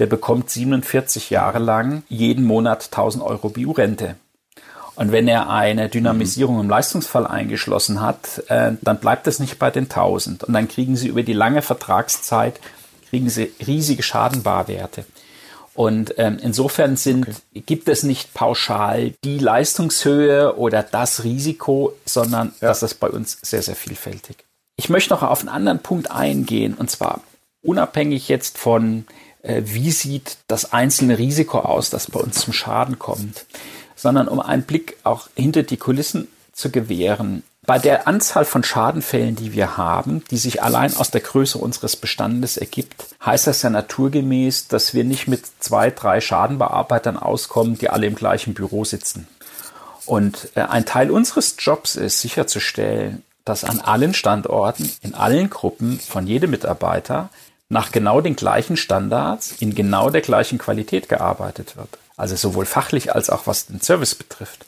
der 0.00 0.06
bekommt 0.06 0.50
47 0.50 1.30
Jahre 1.30 1.58
lang 1.58 2.02
jeden 2.08 2.44
Monat 2.44 2.86
1000 2.86 3.22
Euro 3.24 3.48
BU-Rente. 3.48 4.16
Und 4.96 5.12
wenn 5.12 5.28
er 5.28 5.48
eine 5.48 5.88
Dynamisierung 5.88 6.60
im 6.60 6.68
Leistungsfall 6.68 7.26
eingeschlossen 7.26 8.00
hat, 8.00 8.42
äh, 8.48 8.72
dann 8.82 8.98
bleibt 8.98 9.26
es 9.26 9.38
nicht 9.38 9.58
bei 9.58 9.70
den 9.70 9.84
1000. 9.84 10.44
Und 10.44 10.52
dann 10.52 10.68
kriegen 10.68 10.96
Sie 10.96 11.08
über 11.08 11.22
die 11.22 11.32
lange 11.32 11.62
Vertragszeit 11.62 12.60
kriegen 13.10 13.28
sie 13.28 13.52
riesige 13.66 14.02
Schadenbarwerte. 14.02 15.04
Und 15.74 16.14
ähm, 16.18 16.38
insofern 16.40 16.96
sind, 16.96 17.28
okay. 17.28 17.62
gibt 17.66 17.88
es 17.88 18.02
nicht 18.02 18.34
pauschal 18.34 19.14
die 19.24 19.38
Leistungshöhe 19.38 20.56
oder 20.56 20.82
das 20.82 21.24
Risiko, 21.24 21.94
sondern 22.04 22.52
ja. 22.60 22.68
das 22.68 22.82
ist 22.82 22.94
bei 22.94 23.08
uns 23.08 23.38
sehr, 23.42 23.62
sehr 23.62 23.76
vielfältig. 23.76 24.44
Ich 24.76 24.88
möchte 24.88 25.10
noch 25.10 25.22
auf 25.22 25.40
einen 25.40 25.48
anderen 25.48 25.80
Punkt 25.80 26.10
eingehen, 26.10 26.74
und 26.74 26.90
zwar 26.90 27.20
unabhängig 27.62 28.28
jetzt 28.28 28.58
von, 28.58 29.06
äh, 29.42 29.62
wie 29.64 29.90
sieht 29.90 30.38
das 30.48 30.72
einzelne 30.72 31.18
Risiko 31.18 31.60
aus, 31.60 31.90
das 31.90 32.10
bei 32.10 32.20
uns 32.20 32.40
zum 32.40 32.52
Schaden 32.52 32.98
kommt, 32.98 33.46
sondern 34.00 34.28
um 34.28 34.40
einen 34.40 34.62
Blick 34.62 34.96
auch 35.04 35.28
hinter 35.34 35.62
die 35.62 35.76
Kulissen 35.76 36.28
zu 36.52 36.70
gewähren. 36.70 37.42
Bei 37.66 37.78
der 37.78 38.08
Anzahl 38.08 38.44
von 38.44 38.64
Schadenfällen, 38.64 39.36
die 39.36 39.52
wir 39.52 39.76
haben, 39.76 40.24
die 40.30 40.38
sich 40.38 40.62
allein 40.62 40.96
aus 40.96 41.10
der 41.10 41.20
Größe 41.20 41.58
unseres 41.58 41.94
Bestandes 41.94 42.56
ergibt, 42.56 43.04
heißt 43.24 43.46
das 43.46 43.62
ja 43.62 43.70
naturgemäß, 43.70 44.68
dass 44.68 44.94
wir 44.94 45.04
nicht 45.04 45.28
mit 45.28 45.42
zwei, 45.60 45.90
drei 45.90 46.20
Schadenbearbeitern 46.20 47.18
auskommen, 47.18 47.76
die 47.76 47.90
alle 47.90 48.06
im 48.06 48.14
gleichen 48.14 48.54
Büro 48.54 48.84
sitzen. 48.84 49.28
Und 50.06 50.48
äh, 50.54 50.62
ein 50.62 50.86
Teil 50.86 51.10
unseres 51.10 51.54
Jobs 51.58 51.96
ist 51.96 52.20
sicherzustellen, 52.20 53.22
dass 53.44 53.64
an 53.64 53.80
allen 53.80 54.14
Standorten, 54.14 54.90
in 55.02 55.14
allen 55.14 55.50
Gruppen 55.50 56.00
von 56.00 56.26
jedem 56.26 56.50
Mitarbeiter 56.50 57.28
nach 57.68 57.92
genau 57.92 58.20
den 58.20 58.36
gleichen 58.36 58.76
Standards 58.76 59.54
in 59.60 59.74
genau 59.74 60.10
der 60.10 60.22
gleichen 60.22 60.58
Qualität 60.58 61.08
gearbeitet 61.08 61.76
wird. 61.76 61.98
Also 62.20 62.36
sowohl 62.36 62.66
fachlich 62.66 63.14
als 63.14 63.30
auch 63.30 63.46
was 63.46 63.64
den 63.64 63.80
Service 63.80 64.14
betrifft. 64.14 64.66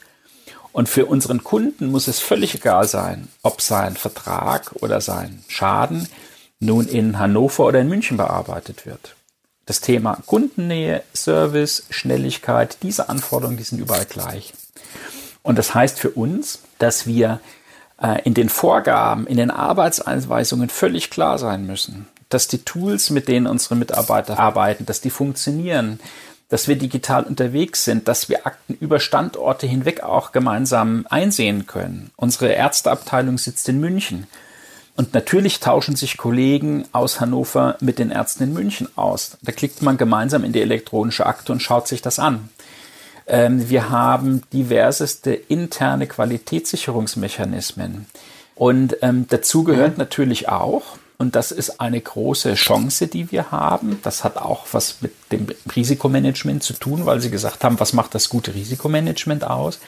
Und 0.71 0.89
für 0.89 1.05
unseren 1.05 1.43
Kunden 1.43 1.91
muss 1.91 2.07
es 2.07 2.19
völlig 2.19 2.55
egal 2.55 2.87
sein, 2.87 3.27
ob 3.43 3.61
sein 3.61 3.95
Vertrag 3.95 4.71
oder 4.81 5.01
sein 5.01 5.43
Schaden 5.47 6.09
nun 6.59 6.87
in 6.87 7.19
Hannover 7.19 7.65
oder 7.65 7.79
in 7.79 7.89
München 7.89 8.17
bearbeitet 8.17 8.87
wird. 8.87 9.15
Das 9.67 9.81
Thema 9.81 10.17
Kundennähe, 10.25 11.03
Service, 11.15 11.83
Schnelligkeit, 11.91 12.77
diese 12.81 13.07
Anforderungen, 13.09 13.57
die 13.57 13.63
sind 13.63 13.77
überall 13.77 14.05
gleich. 14.05 14.53
Und 15.43 15.59
das 15.59 15.75
heißt 15.75 15.99
für 15.99 16.09
uns, 16.09 16.59
dass 16.79 17.05
wir 17.05 17.39
äh, 18.01 18.19
in 18.23 18.33
den 18.33 18.49
Vorgaben, 18.49 19.27
in 19.27 19.37
den 19.37 19.51
Arbeitseinweisungen 19.51 20.69
völlig 20.69 21.11
klar 21.11 21.37
sein 21.37 21.67
müssen, 21.67 22.07
dass 22.29 22.47
die 22.47 22.65
Tools, 22.65 23.11
mit 23.11 23.27
denen 23.27 23.45
unsere 23.45 23.75
Mitarbeiter 23.75 24.39
arbeiten, 24.39 24.87
dass 24.87 25.01
die 25.01 25.11
funktionieren, 25.11 25.99
dass 26.49 26.67
wir 26.67 26.75
digital 26.75 27.23
unterwegs 27.23 27.85
sind, 27.85 28.07
dass 28.07 28.29
wir 28.29 28.45
Akten 28.45 28.75
über 28.79 28.99
Standorte 28.99 29.65
hinweg 29.65 30.03
auch 30.03 30.31
gemeinsam 30.31 31.07
einsehen 31.09 31.67
können. 31.67 32.11
Unsere 32.15 32.51
Ärzteabteilung 32.51 33.37
sitzt 33.37 33.69
in 33.69 33.79
München. 33.79 34.27
Und 34.95 35.15
natürlich 35.15 35.59
tauschen 35.59 35.95
sich 35.95 36.17
Kollegen 36.17 36.85
aus 36.91 37.19
Hannover 37.19 37.77
mit 37.79 37.97
den 37.97 38.11
Ärzten 38.11 38.43
in 38.43 38.53
München 38.53 38.87
aus. 38.95 39.37
Da 39.41 39.51
klickt 39.51 39.81
man 39.81 39.97
gemeinsam 39.97 40.43
in 40.43 40.53
die 40.53 40.61
elektronische 40.61 41.25
Akte 41.25 41.51
und 41.51 41.61
schaut 41.61 41.87
sich 41.87 42.03
das 42.03 42.19
an. 42.19 42.49
Ähm, 43.25 43.69
wir 43.69 43.89
haben 43.89 44.43
diverseste 44.53 45.33
interne 45.33 46.05
Qualitätssicherungsmechanismen. 46.05 48.05
Und 48.55 48.97
ähm, 49.01 49.25
dazu 49.29 49.63
gehört 49.63 49.93
mhm. 49.93 49.99
natürlich 49.99 50.49
auch, 50.49 50.97
und 51.23 51.35
das 51.35 51.51
ist 51.51 51.79
eine 51.79 52.01
große 52.01 52.53
Chance, 52.55 53.07
die 53.07 53.31
wir 53.31 53.51
haben. 53.51 53.99
Das 54.03 54.25
hat 54.25 54.37
auch 54.37 54.67
was 54.73 55.01
mit 55.01 55.13
dem 55.31 55.47
Risikomanagement 55.73 56.61
zu 56.61 56.73
tun, 56.73 57.05
weil 57.05 57.21
Sie 57.21 57.31
gesagt 57.31 57.63
haben, 57.63 57.79
was 57.79 57.93
macht 57.93 58.13
das 58.13 58.27
gute 58.27 58.53
Risikomanagement 58.53 59.45
aus? 59.45 59.79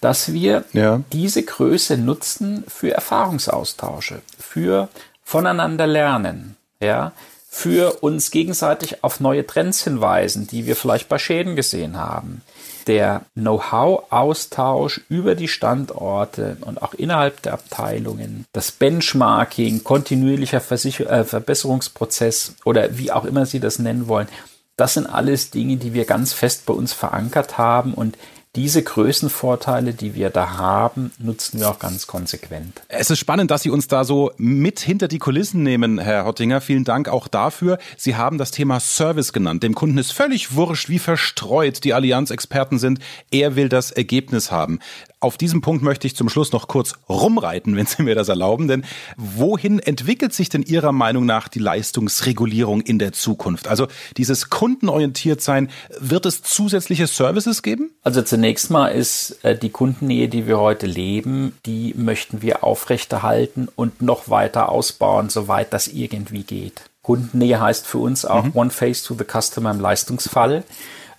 Dass 0.00 0.32
wir 0.32 0.64
ja. 0.72 1.02
diese 1.12 1.42
Größe 1.42 1.98
nutzen 1.98 2.64
für 2.68 2.92
Erfahrungsaustausche, 2.92 4.22
für 4.38 4.88
voneinander 5.24 5.88
lernen, 5.88 6.56
ja, 6.80 7.12
für 7.52 8.02
uns 8.02 8.30
gegenseitig 8.30 9.02
auf 9.02 9.18
neue 9.18 9.44
Trends 9.44 9.82
hinweisen, 9.82 10.46
die 10.46 10.66
wir 10.66 10.76
vielleicht 10.76 11.08
bei 11.08 11.18
Schäden 11.18 11.56
gesehen 11.56 11.96
haben, 11.96 12.42
der 12.86 13.22
Know-how-Austausch 13.34 15.00
über 15.08 15.34
die 15.34 15.48
Standorte 15.48 16.56
und 16.60 16.80
auch 16.80 16.94
innerhalb 16.94 17.42
der 17.42 17.54
Abteilungen, 17.54 18.46
das 18.52 18.70
Benchmarking, 18.70 19.82
kontinuierlicher 19.82 20.60
Versicher 20.60 21.10
äh, 21.10 21.24
Verbesserungsprozess 21.24 22.54
oder 22.64 22.96
wie 22.96 23.10
auch 23.10 23.24
immer 23.24 23.44
Sie 23.46 23.58
das 23.58 23.80
nennen 23.80 24.06
wollen, 24.06 24.28
das 24.76 24.94
sind 24.94 25.06
alles 25.06 25.50
Dinge, 25.50 25.76
die 25.76 25.92
wir 25.92 26.04
ganz 26.04 26.32
fest 26.32 26.66
bei 26.66 26.72
uns 26.72 26.92
verankert 26.92 27.58
haben 27.58 27.94
und 27.94 28.16
diese 28.56 28.82
Größenvorteile, 28.82 29.92
die 29.92 30.16
wir 30.16 30.28
da 30.30 30.58
haben, 30.58 31.12
nutzen 31.18 31.60
wir 31.60 31.70
auch 31.70 31.78
ganz 31.78 32.08
konsequent. 32.08 32.82
Es 32.88 33.08
ist 33.08 33.20
spannend, 33.20 33.52
dass 33.52 33.62
Sie 33.62 33.70
uns 33.70 33.86
da 33.86 34.02
so 34.02 34.32
mit 34.38 34.80
hinter 34.80 35.06
die 35.06 35.20
Kulissen 35.20 35.62
nehmen, 35.62 35.98
Herr 35.98 36.24
Hottinger. 36.24 36.60
Vielen 36.60 36.82
Dank 36.82 37.08
auch 37.08 37.28
dafür. 37.28 37.78
Sie 37.96 38.16
haben 38.16 38.38
das 38.38 38.50
Thema 38.50 38.80
Service 38.80 39.32
genannt. 39.32 39.62
Dem 39.62 39.74
Kunden 39.74 39.98
ist 39.98 40.12
völlig 40.12 40.54
wurscht, 40.56 40.88
wie 40.88 40.98
verstreut 40.98 41.84
die 41.84 41.94
Allianz-Experten 41.94 42.80
sind. 42.80 42.98
Er 43.30 43.54
will 43.54 43.68
das 43.68 43.92
Ergebnis 43.92 44.50
haben. 44.50 44.80
Auf 45.22 45.36
diesem 45.36 45.60
Punkt 45.60 45.82
möchte 45.82 46.06
ich 46.06 46.16
zum 46.16 46.30
Schluss 46.30 46.50
noch 46.50 46.66
kurz 46.66 46.94
rumreiten, 47.06 47.76
wenn 47.76 47.84
Sie 47.84 48.02
mir 48.02 48.14
das 48.14 48.30
erlauben. 48.30 48.68
Denn 48.68 48.86
wohin 49.18 49.78
entwickelt 49.78 50.32
sich 50.32 50.48
denn 50.48 50.62
Ihrer 50.62 50.92
Meinung 50.92 51.26
nach 51.26 51.48
die 51.48 51.58
Leistungsregulierung 51.58 52.80
in 52.80 52.98
der 52.98 53.12
Zukunft? 53.12 53.68
Also 53.68 53.86
dieses 54.16 54.48
kundenorientiert 54.48 55.42
sein, 55.42 55.68
wird 55.98 56.24
es 56.24 56.42
zusätzliche 56.42 57.06
Services 57.06 57.62
geben? 57.62 57.90
Also 58.02 58.22
zunächst 58.22 58.70
mal 58.70 58.88
ist 58.88 59.44
äh, 59.44 59.58
die 59.58 59.68
Kundennähe, 59.68 60.30
die 60.30 60.46
wir 60.46 60.58
heute 60.58 60.86
leben, 60.86 61.52
die 61.66 61.92
möchten 61.98 62.40
wir 62.40 62.64
aufrechterhalten 62.64 63.68
und 63.76 64.00
noch 64.00 64.30
weiter 64.30 64.70
ausbauen, 64.70 65.28
soweit 65.28 65.74
das 65.74 65.88
irgendwie 65.88 66.44
geht. 66.44 66.84
Kundennähe 67.02 67.60
heißt 67.60 67.86
für 67.86 67.98
uns 67.98 68.24
auch 68.24 68.44
mhm. 68.44 68.52
One 68.54 68.70
Face 68.70 69.02
to 69.02 69.14
the 69.14 69.24
Customer 69.24 69.70
im 69.70 69.80
Leistungsfall 69.80 70.64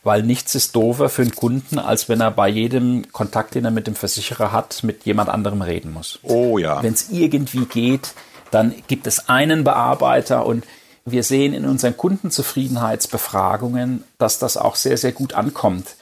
weil 0.04 0.24
nichts 0.24 0.56
ist 0.56 0.76
doofer 0.76 1.10
für 1.10 1.22
einen 1.22 1.36
Kunden, 1.36 1.78
als 1.78 2.10
wenn 2.10 2.22
er 2.22 2.32
bei 2.32 2.50
jedem 2.50 3.12
Kontakt, 3.12 3.56
den 3.56 3.66
er 3.66 3.72
mit 3.72 3.88
dem 3.88 3.96
Versicherer 3.96 4.52
hat, 4.52 4.84
mit 4.84 5.06
jemand 5.06 5.30
anderem 5.30 5.62
reden 5.62 5.94
muss. 5.94 6.20
Oh 6.24 6.58
ja. 6.58 6.82
Wenn 6.82 6.94
es 6.94 7.10
irgendwie 7.12 7.66
geht, 7.66 8.14
dann 8.50 8.74
gibt 8.88 9.08
es 9.08 9.30
einen 9.30 9.64
Bearbeiter 9.64 10.46
und 10.46 10.66
wir 11.06 11.24
sehen 11.24 11.54
in 11.54 11.66
unseren 11.66 11.98
Kundenzufriedenheitsbefragungen, 11.98 14.04
dass 14.18 14.40
das 14.40 14.58
auch 14.58 14.76
sehr, 14.76 14.98
sehr 14.98 15.12
gut 15.12 15.34
ankommt. 15.34 15.96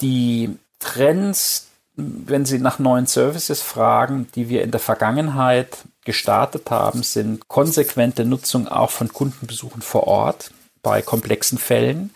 Die 0.00 0.56
Trends, 0.78 1.68
wenn 1.96 2.44
Sie 2.44 2.58
nach 2.58 2.78
neuen 2.78 3.06
Services 3.06 3.62
fragen, 3.62 4.28
die 4.34 4.48
wir 4.48 4.62
in 4.62 4.70
der 4.70 4.80
Vergangenheit 4.80 5.78
gestartet 6.04 6.70
haben, 6.70 7.02
sind 7.02 7.48
konsequente 7.48 8.24
Nutzung 8.24 8.68
auch 8.68 8.90
von 8.90 9.12
Kundenbesuchen 9.12 9.82
vor 9.82 10.06
Ort 10.06 10.52
bei 10.82 11.02
komplexen 11.02 11.58
Fällen 11.58 12.10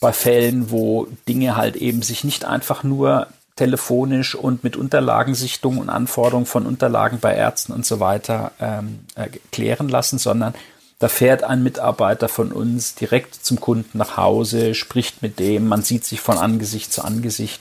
bei 0.00 0.12
Fällen, 0.12 0.70
wo 0.70 1.08
Dinge 1.28 1.56
halt 1.56 1.76
eben 1.76 2.02
sich 2.02 2.24
nicht 2.24 2.44
einfach 2.44 2.82
nur 2.82 3.26
telefonisch 3.56 4.36
und 4.36 4.62
mit 4.62 4.76
Unterlagensichtung 4.76 5.78
und 5.78 5.90
Anforderungen 5.90 6.46
von 6.46 6.64
Unterlagen 6.64 7.18
bei 7.18 7.34
Ärzten 7.34 7.72
und 7.72 7.84
so 7.84 7.98
weiter 7.98 8.52
ähm, 8.60 9.00
äh, 9.16 9.28
klären 9.50 9.88
lassen, 9.88 10.18
sondern 10.18 10.54
da 11.00 11.08
fährt 11.08 11.44
ein 11.44 11.62
Mitarbeiter 11.62 12.28
von 12.28 12.52
uns 12.52 12.94
direkt 12.94 13.34
zum 13.34 13.60
Kunden 13.60 13.98
nach 13.98 14.16
Hause, 14.16 14.74
spricht 14.74 15.22
mit 15.22 15.38
dem, 15.38 15.66
man 15.66 15.82
sieht 15.82 16.04
sich 16.04 16.20
von 16.20 16.38
Angesicht 16.38 16.92
zu 16.92 17.02
Angesicht. 17.04 17.60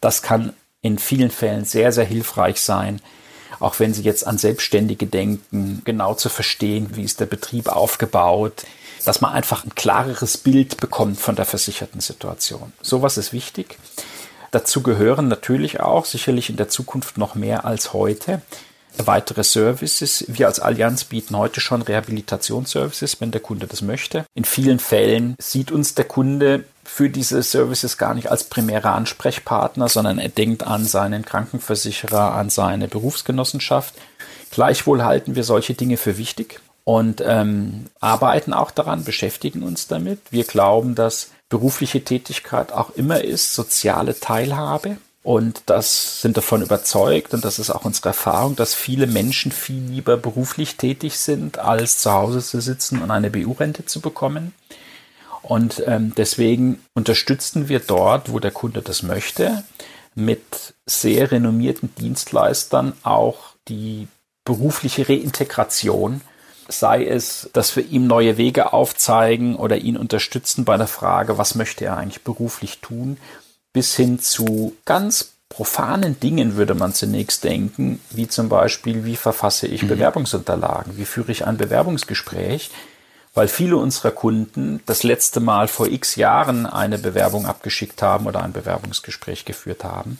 Das 0.00 0.22
kann 0.22 0.52
in 0.82 0.98
vielen 0.98 1.30
Fällen 1.30 1.64
sehr, 1.64 1.92
sehr 1.92 2.04
hilfreich 2.04 2.60
sein, 2.60 3.00
auch 3.60 3.78
wenn 3.78 3.94
Sie 3.94 4.02
jetzt 4.02 4.26
an 4.26 4.38
Selbstständige 4.38 5.06
denken, 5.06 5.82
genau 5.84 6.14
zu 6.14 6.28
verstehen, 6.28 6.90
wie 6.94 7.04
ist 7.04 7.20
der 7.20 7.26
Betrieb 7.26 7.68
aufgebaut, 7.68 8.64
dass 9.04 9.20
man 9.20 9.32
einfach 9.32 9.64
ein 9.64 9.74
klareres 9.74 10.38
Bild 10.38 10.78
bekommt 10.78 11.20
von 11.20 11.36
der 11.36 11.44
versicherten 11.44 12.00
Situation. 12.00 12.72
Sowas 12.80 13.16
ist 13.16 13.32
wichtig. 13.32 13.78
Dazu 14.50 14.82
gehören 14.82 15.28
natürlich 15.28 15.80
auch, 15.80 16.04
sicherlich 16.04 16.48
in 16.48 16.56
der 16.56 16.68
Zukunft 16.68 17.18
noch 17.18 17.34
mehr 17.34 17.64
als 17.64 17.92
heute, 17.92 18.40
weitere 18.96 19.42
Services. 19.42 20.24
Wir 20.28 20.46
als 20.46 20.60
Allianz 20.60 21.04
bieten 21.04 21.36
heute 21.36 21.60
schon 21.60 21.82
Rehabilitationsservices, 21.82 23.20
wenn 23.20 23.32
der 23.32 23.40
Kunde 23.40 23.66
das 23.66 23.82
möchte. 23.82 24.24
In 24.34 24.44
vielen 24.44 24.78
Fällen 24.78 25.34
sieht 25.40 25.72
uns 25.72 25.94
der 25.94 26.04
Kunde 26.04 26.64
für 26.84 27.10
diese 27.10 27.42
Services 27.42 27.98
gar 27.98 28.14
nicht 28.14 28.30
als 28.30 28.44
primärer 28.44 28.94
Ansprechpartner, 28.94 29.88
sondern 29.88 30.18
er 30.18 30.28
denkt 30.28 30.64
an 30.64 30.84
seinen 30.84 31.24
Krankenversicherer, 31.24 32.34
an 32.34 32.50
seine 32.50 32.86
Berufsgenossenschaft. 32.86 33.94
Gleichwohl 34.52 35.02
halten 35.02 35.34
wir 35.34 35.42
solche 35.42 35.74
Dinge 35.74 35.96
für 35.96 36.16
wichtig 36.16 36.60
und 36.84 37.22
ähm, 37.26 37.86
arbeiten 38.00 38.52
auch 38.52 38.70
daran, 38.70 39.04
beschäftigen 39.04 39.62
uns 39.62 39.88
damit. 39.88 40.20
Wir 40.30 40.44
glauben, 40.44 40.94
dass 40.94 41.30
berufliche 41.48 42.04
Tätigkeit 42.04 42.72
auch 42.72 42.90
immer 42.90 43.22
ist, 43.22 43.54
soziale 43.54 44.18
Teilhabe. 44.18 44.98
Und 45.22 45.62
das 45.66 46.20
sind 46.20 46.36
davon 46.36 46.60
überzeugt, 46.60 47.32
und 47.32 47.46
das 47.46 47.58
ist 47.58 47.70
auch 47.70 47.86
unsere 47.86 48.10
Erfahrung, 48.10 48.56
dass 48.56 48.74
viele 48.74 49.06
Menschen 49.06 49.52
viel 49.52 49.82
lieber 49.82 50.18
beruflich 50.18 50.76
tätig 50.76 51.16
sind, 51.16 51.58
als 51.58 51.98
zu 51.98 52.12
Hause 52.12 52.42
zu 52.42 52.60
sitzen 52.60 53.00
und 53.00 53.10
eine 53.10 53.30
BU-Rente 53.30 53.86
zu 53.86 54.00
bekommen. 54.02 54.52
Und 55.40 55.82
ähm, 55.86 56.12
deswegen 56.14 56.82
unterstützen 56.94 57.70
wir 57.70 57.80
dort, 57.80 58.30
wo 58.32 58.38
der 58.38 58.50
Kunde 58.50 58.82
das 58.82 59.02
möchte, 59.02 59.64
mit 60.14 60.74
sehr 60.84 61.30
renommierten 61.30 61.94
Dienstleistern 61.94 62.92
auch 63.02 63.54
die 63.68 64.08
berufliche 64.44 65.08
Reintegration 65.08 66.20
sei 66.68 67.04
es, 67.04 67.50
dass 67.52 67.76
wir 67.76 67.86
ihm 67.86 68.06
neue 68.06 68.36
Wege 68.36 68.72
aufzeigen 68.72 69.56
oder 69.56 69.78
ihn 69.78 69.96
unterstützen 69.96 70.64
bei 70.64 70.76
der 70.76 70.86
Frage, 70.86 71.38
was 71.38 71.54
möchte 71.54 71.84
er 71.84 71.96
eigentlich 71.96 72.22
beruflich 72.22 72.78
tun, 72.80 73.18
bis 73.72 73.96
hin 73.96 74.18
zu 74.18 74.76
ganz 74.84 75.34
profanen 75.48 76.18
Dingen 76.18 76.56
würde 76.56 76.74
man 76.74 76.94
zunächst 76.94 77.44
denken, 77.44 78.00
wie 78.10 78.26
zum 78.26 78.48
Beispiel, 78.48 79.04
wie 79.04 79.16
verfasse 79.16 79.66
ich 79.66 79.82
mhm. 79.82 79.88
Bewerbungsunterlagen, 79.88 80.96
wie 80.96 81.04
führe 81.04 81.30
ich 81.30 81.46
ein 81.46 81.56
Bewerbungsgespräch, 81.56 82.70
weil 83.34 83.48
viele 83.48 83.76
unserer 83.76 84.10
Kunden 84.10 84.80
das 84.86 85.02
letzte 85.02 85.40
Mal 85.40 85.68
vor 85.68 85.86
x 85.86 86.16
Jahren 86.16 86.66
eine 86.66 86.98
Bewerbung 86.98 87.46
abgeschickt 87.46 88.02
haben 88.02 88.26
oder 88.26 88.42
ein 88.42 88.52
Bewerbungsgespräch 88.52 89.44
geführt 89.44 89.84
haben. 89.84 90.18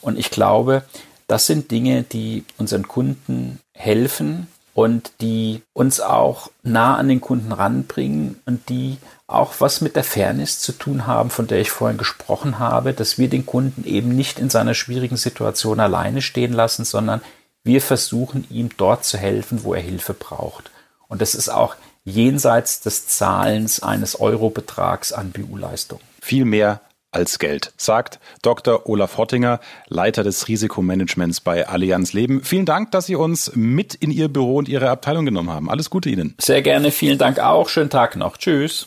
Und 0.00 0.18
ich 0.18 0.30
glaube, 0.30 0.84
das 1.26 1.46
sind 1.46 1.70
Dinge, 1.70 2.02
die 2.02 2.44
unseren 2.58 2.86
Kunden 2.86 3.60
helfen, 3.72 4.46
und 4.76 5.12
die 5.22 5.62
uns 5.72 6.00
auch 6.02 6.50
nah 6.62 6.96
an 6.96 7.08
den 7.08 7.22
Kunden 7.22 7.50
ranbringen 7.50 8.38
und 8.44 8.68
die 8.68 8.98
auch 9.26 9.54
was 9.58 9.80
mit 9.80 9.96
der 9.96 10.04
Fairness 10.04 10.60
zu 10.60 10.72
tun 10.72 11.06
haben, 11.06 11.30
von 11.30 11.46
der 11.46 11.62
ich 11.62 11.70
vorhin 11.70 11.96
gesprochen 11.96 12.58
habe, 12.58 12.92
dass 12.92 13.16
wir 13.16 13.30
den 13.30 13.46
Kunden 13.46 13.84
eben 13.86 14.14
nicht 14.14 14.38
in 14.38 14.50
seiner 14.50 14.74
schwierigen 14.74 15.16
Situation 15.16 15.80
alleine 15.80 16.20
stehen 16.20 16.52
lassen, 16.52 16.84
sondern 16.84 17.22
wir 17.64 17.80
versuchen 17.80 18.46
ihm 18.50 18.68
dort 18.76 19.06
zu 19.06 19.16
helfen, 19.16 19.64
wo 19.64 19.72
er 19.72 19.80
Hilfe 19.80 20.12
braucht. 20.12 20.70
Und 21.08 21.22
das 21.22 21.34
ist 21.34 21.48
auch 21.48 21.74
jenseits 22.04 22.82
des 22.82 23.08
Zahlens 23.08 23.82
eines 23.82 24.20
Eurobetrags 24.20 25.10
an 25.10 25.30
BU-Leistung. 25.30 26.00
Viel 26.20 26.44
mehr 26.44 26.82
als 27.16 27.38
Geld, 27.38 27.72
sagt 27.78 28.20
Dr. 28.42 28.86
Olaf 28.86 29.16
Hottinger, 29.16 29.58
Leiter 29.88 30.22
des 30.22 30.48
Risikomanagements 30.48 31.40
bei 31.40 31.66
Allianz 31.66 32.12
Leben. 32.12 32.42
Vielen 32.42 32.66
Dank, 32.66 32.90
dass 32.90 33.06
Sie 33.06 33.16
uns 33.16 33.52
mit 33.54 33.94
in 33.94 34.10
Ihr 34.10 34.28
Büro 34.28 34.56
und 34.56 34.68
Ihre 34.68 34.90
Abteilung 34.90 35.24
genommen 35.24 35.50
haben. 35.50 35.70
Alles 35.70 35.88
Gute 35.88 36.10
Ihnen. 36.10 36.34
Sehr 36.38 36.60
gerne, 36.60 36.90
vielen 36.90 37.16
Dank 37.16 37.38
auch. 37.38 37.70
Schönen 37.70 37.90
Tag 37.90 38.16
noch. 38.16 38.36
Tschüss. 38.36 38.86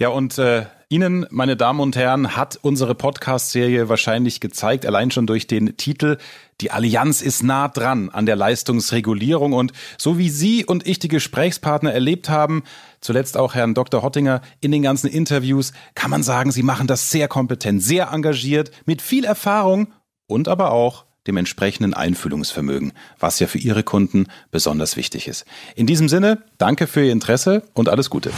Ja, 0.00 0.08
und 0.08 0.38
äh, 0.38 0.64
Ihnen, 0.88 1.26
meine 1.28 1.58
Damen 1.58 1.78
und 1.78 1.94
Herren, 1.94 2.34
hat 2.34 2.58
unsere 2.62 2.94
Podcast-Serie 2.94 3.90
wahrscheinlich 3.90 4.40
gezeigt, 4.40 4.86
allein 4.86 5.10
schon 5.10 5.26
durch 5.26 5.46
den 5.46 5.76
Titel, 5.76 6.16
die 6.62 6.70
Allianz 6.70 7.20
ist 7.20 7.42
nah 7.42 7.68
dran 7.68 8.08
an 8.08 8.24
der 8.24 8.34
Leistungsregulierung 8.34 9.52
und 9.52 9.74
so 9.98 10.16
wie 10.16 10.30
Sie 10.30 10.64
und 10.64 10.86
ich 10.86 11.00
die 11.00 11.08
Gesprächspartner 11.08 11.92
erlebt 11.92 12.30
haben, 12.30 12.62
zuletzt 13.02 13.36
auch 13.36 13.54
Herrn 13.54 13.74
Dr. 13.74 14.02
Hottinger 14.02 14.40
in 14.62 14.72
den 14.72 14.80
ganzen 14.80 15.06
Interviews, 15.06 15.74
kann 15.94 16.10
man 16.10 16.22
sagen, 16.22 16.50
Sie 16.50 16.62
machen 16.62 16.86
das 16.86 17.10
sehr 17.10 17.28
kompetent, 17.28 17.82
sehr 17.82 18.10
engagiert, 18.10 18.70
mit 18.86 19.02
viel 19.02 19.26
Erfahrung 19.26 19.88
und 20.26 20.48
aber 20.48 20.72
auch 20.72 21.04
dem 21.26 21.36
entsprechenden 21.36 21.92
Einfühlungsvermögen, 21.92 22.94
was 23.18 23.38
ja 23.38 23.46
für 23.46 23.58
Ihre 23.58 23.82
Kunden 23.82 24.28
besonders 24.50 24.96
wichtig 24.96 25.28
ist. 25.28 25.44
In 25.76 25.86
diesem 25.86 26.08
Sinne, 26.08 26.42
danke 26.56 26.86
für 26.86 27.04
Ihr 27.04 27.12
Interesse 27.12 27.64
und 27.74 27.90
alles 27.90 28.08
Gute. 28.08 28.30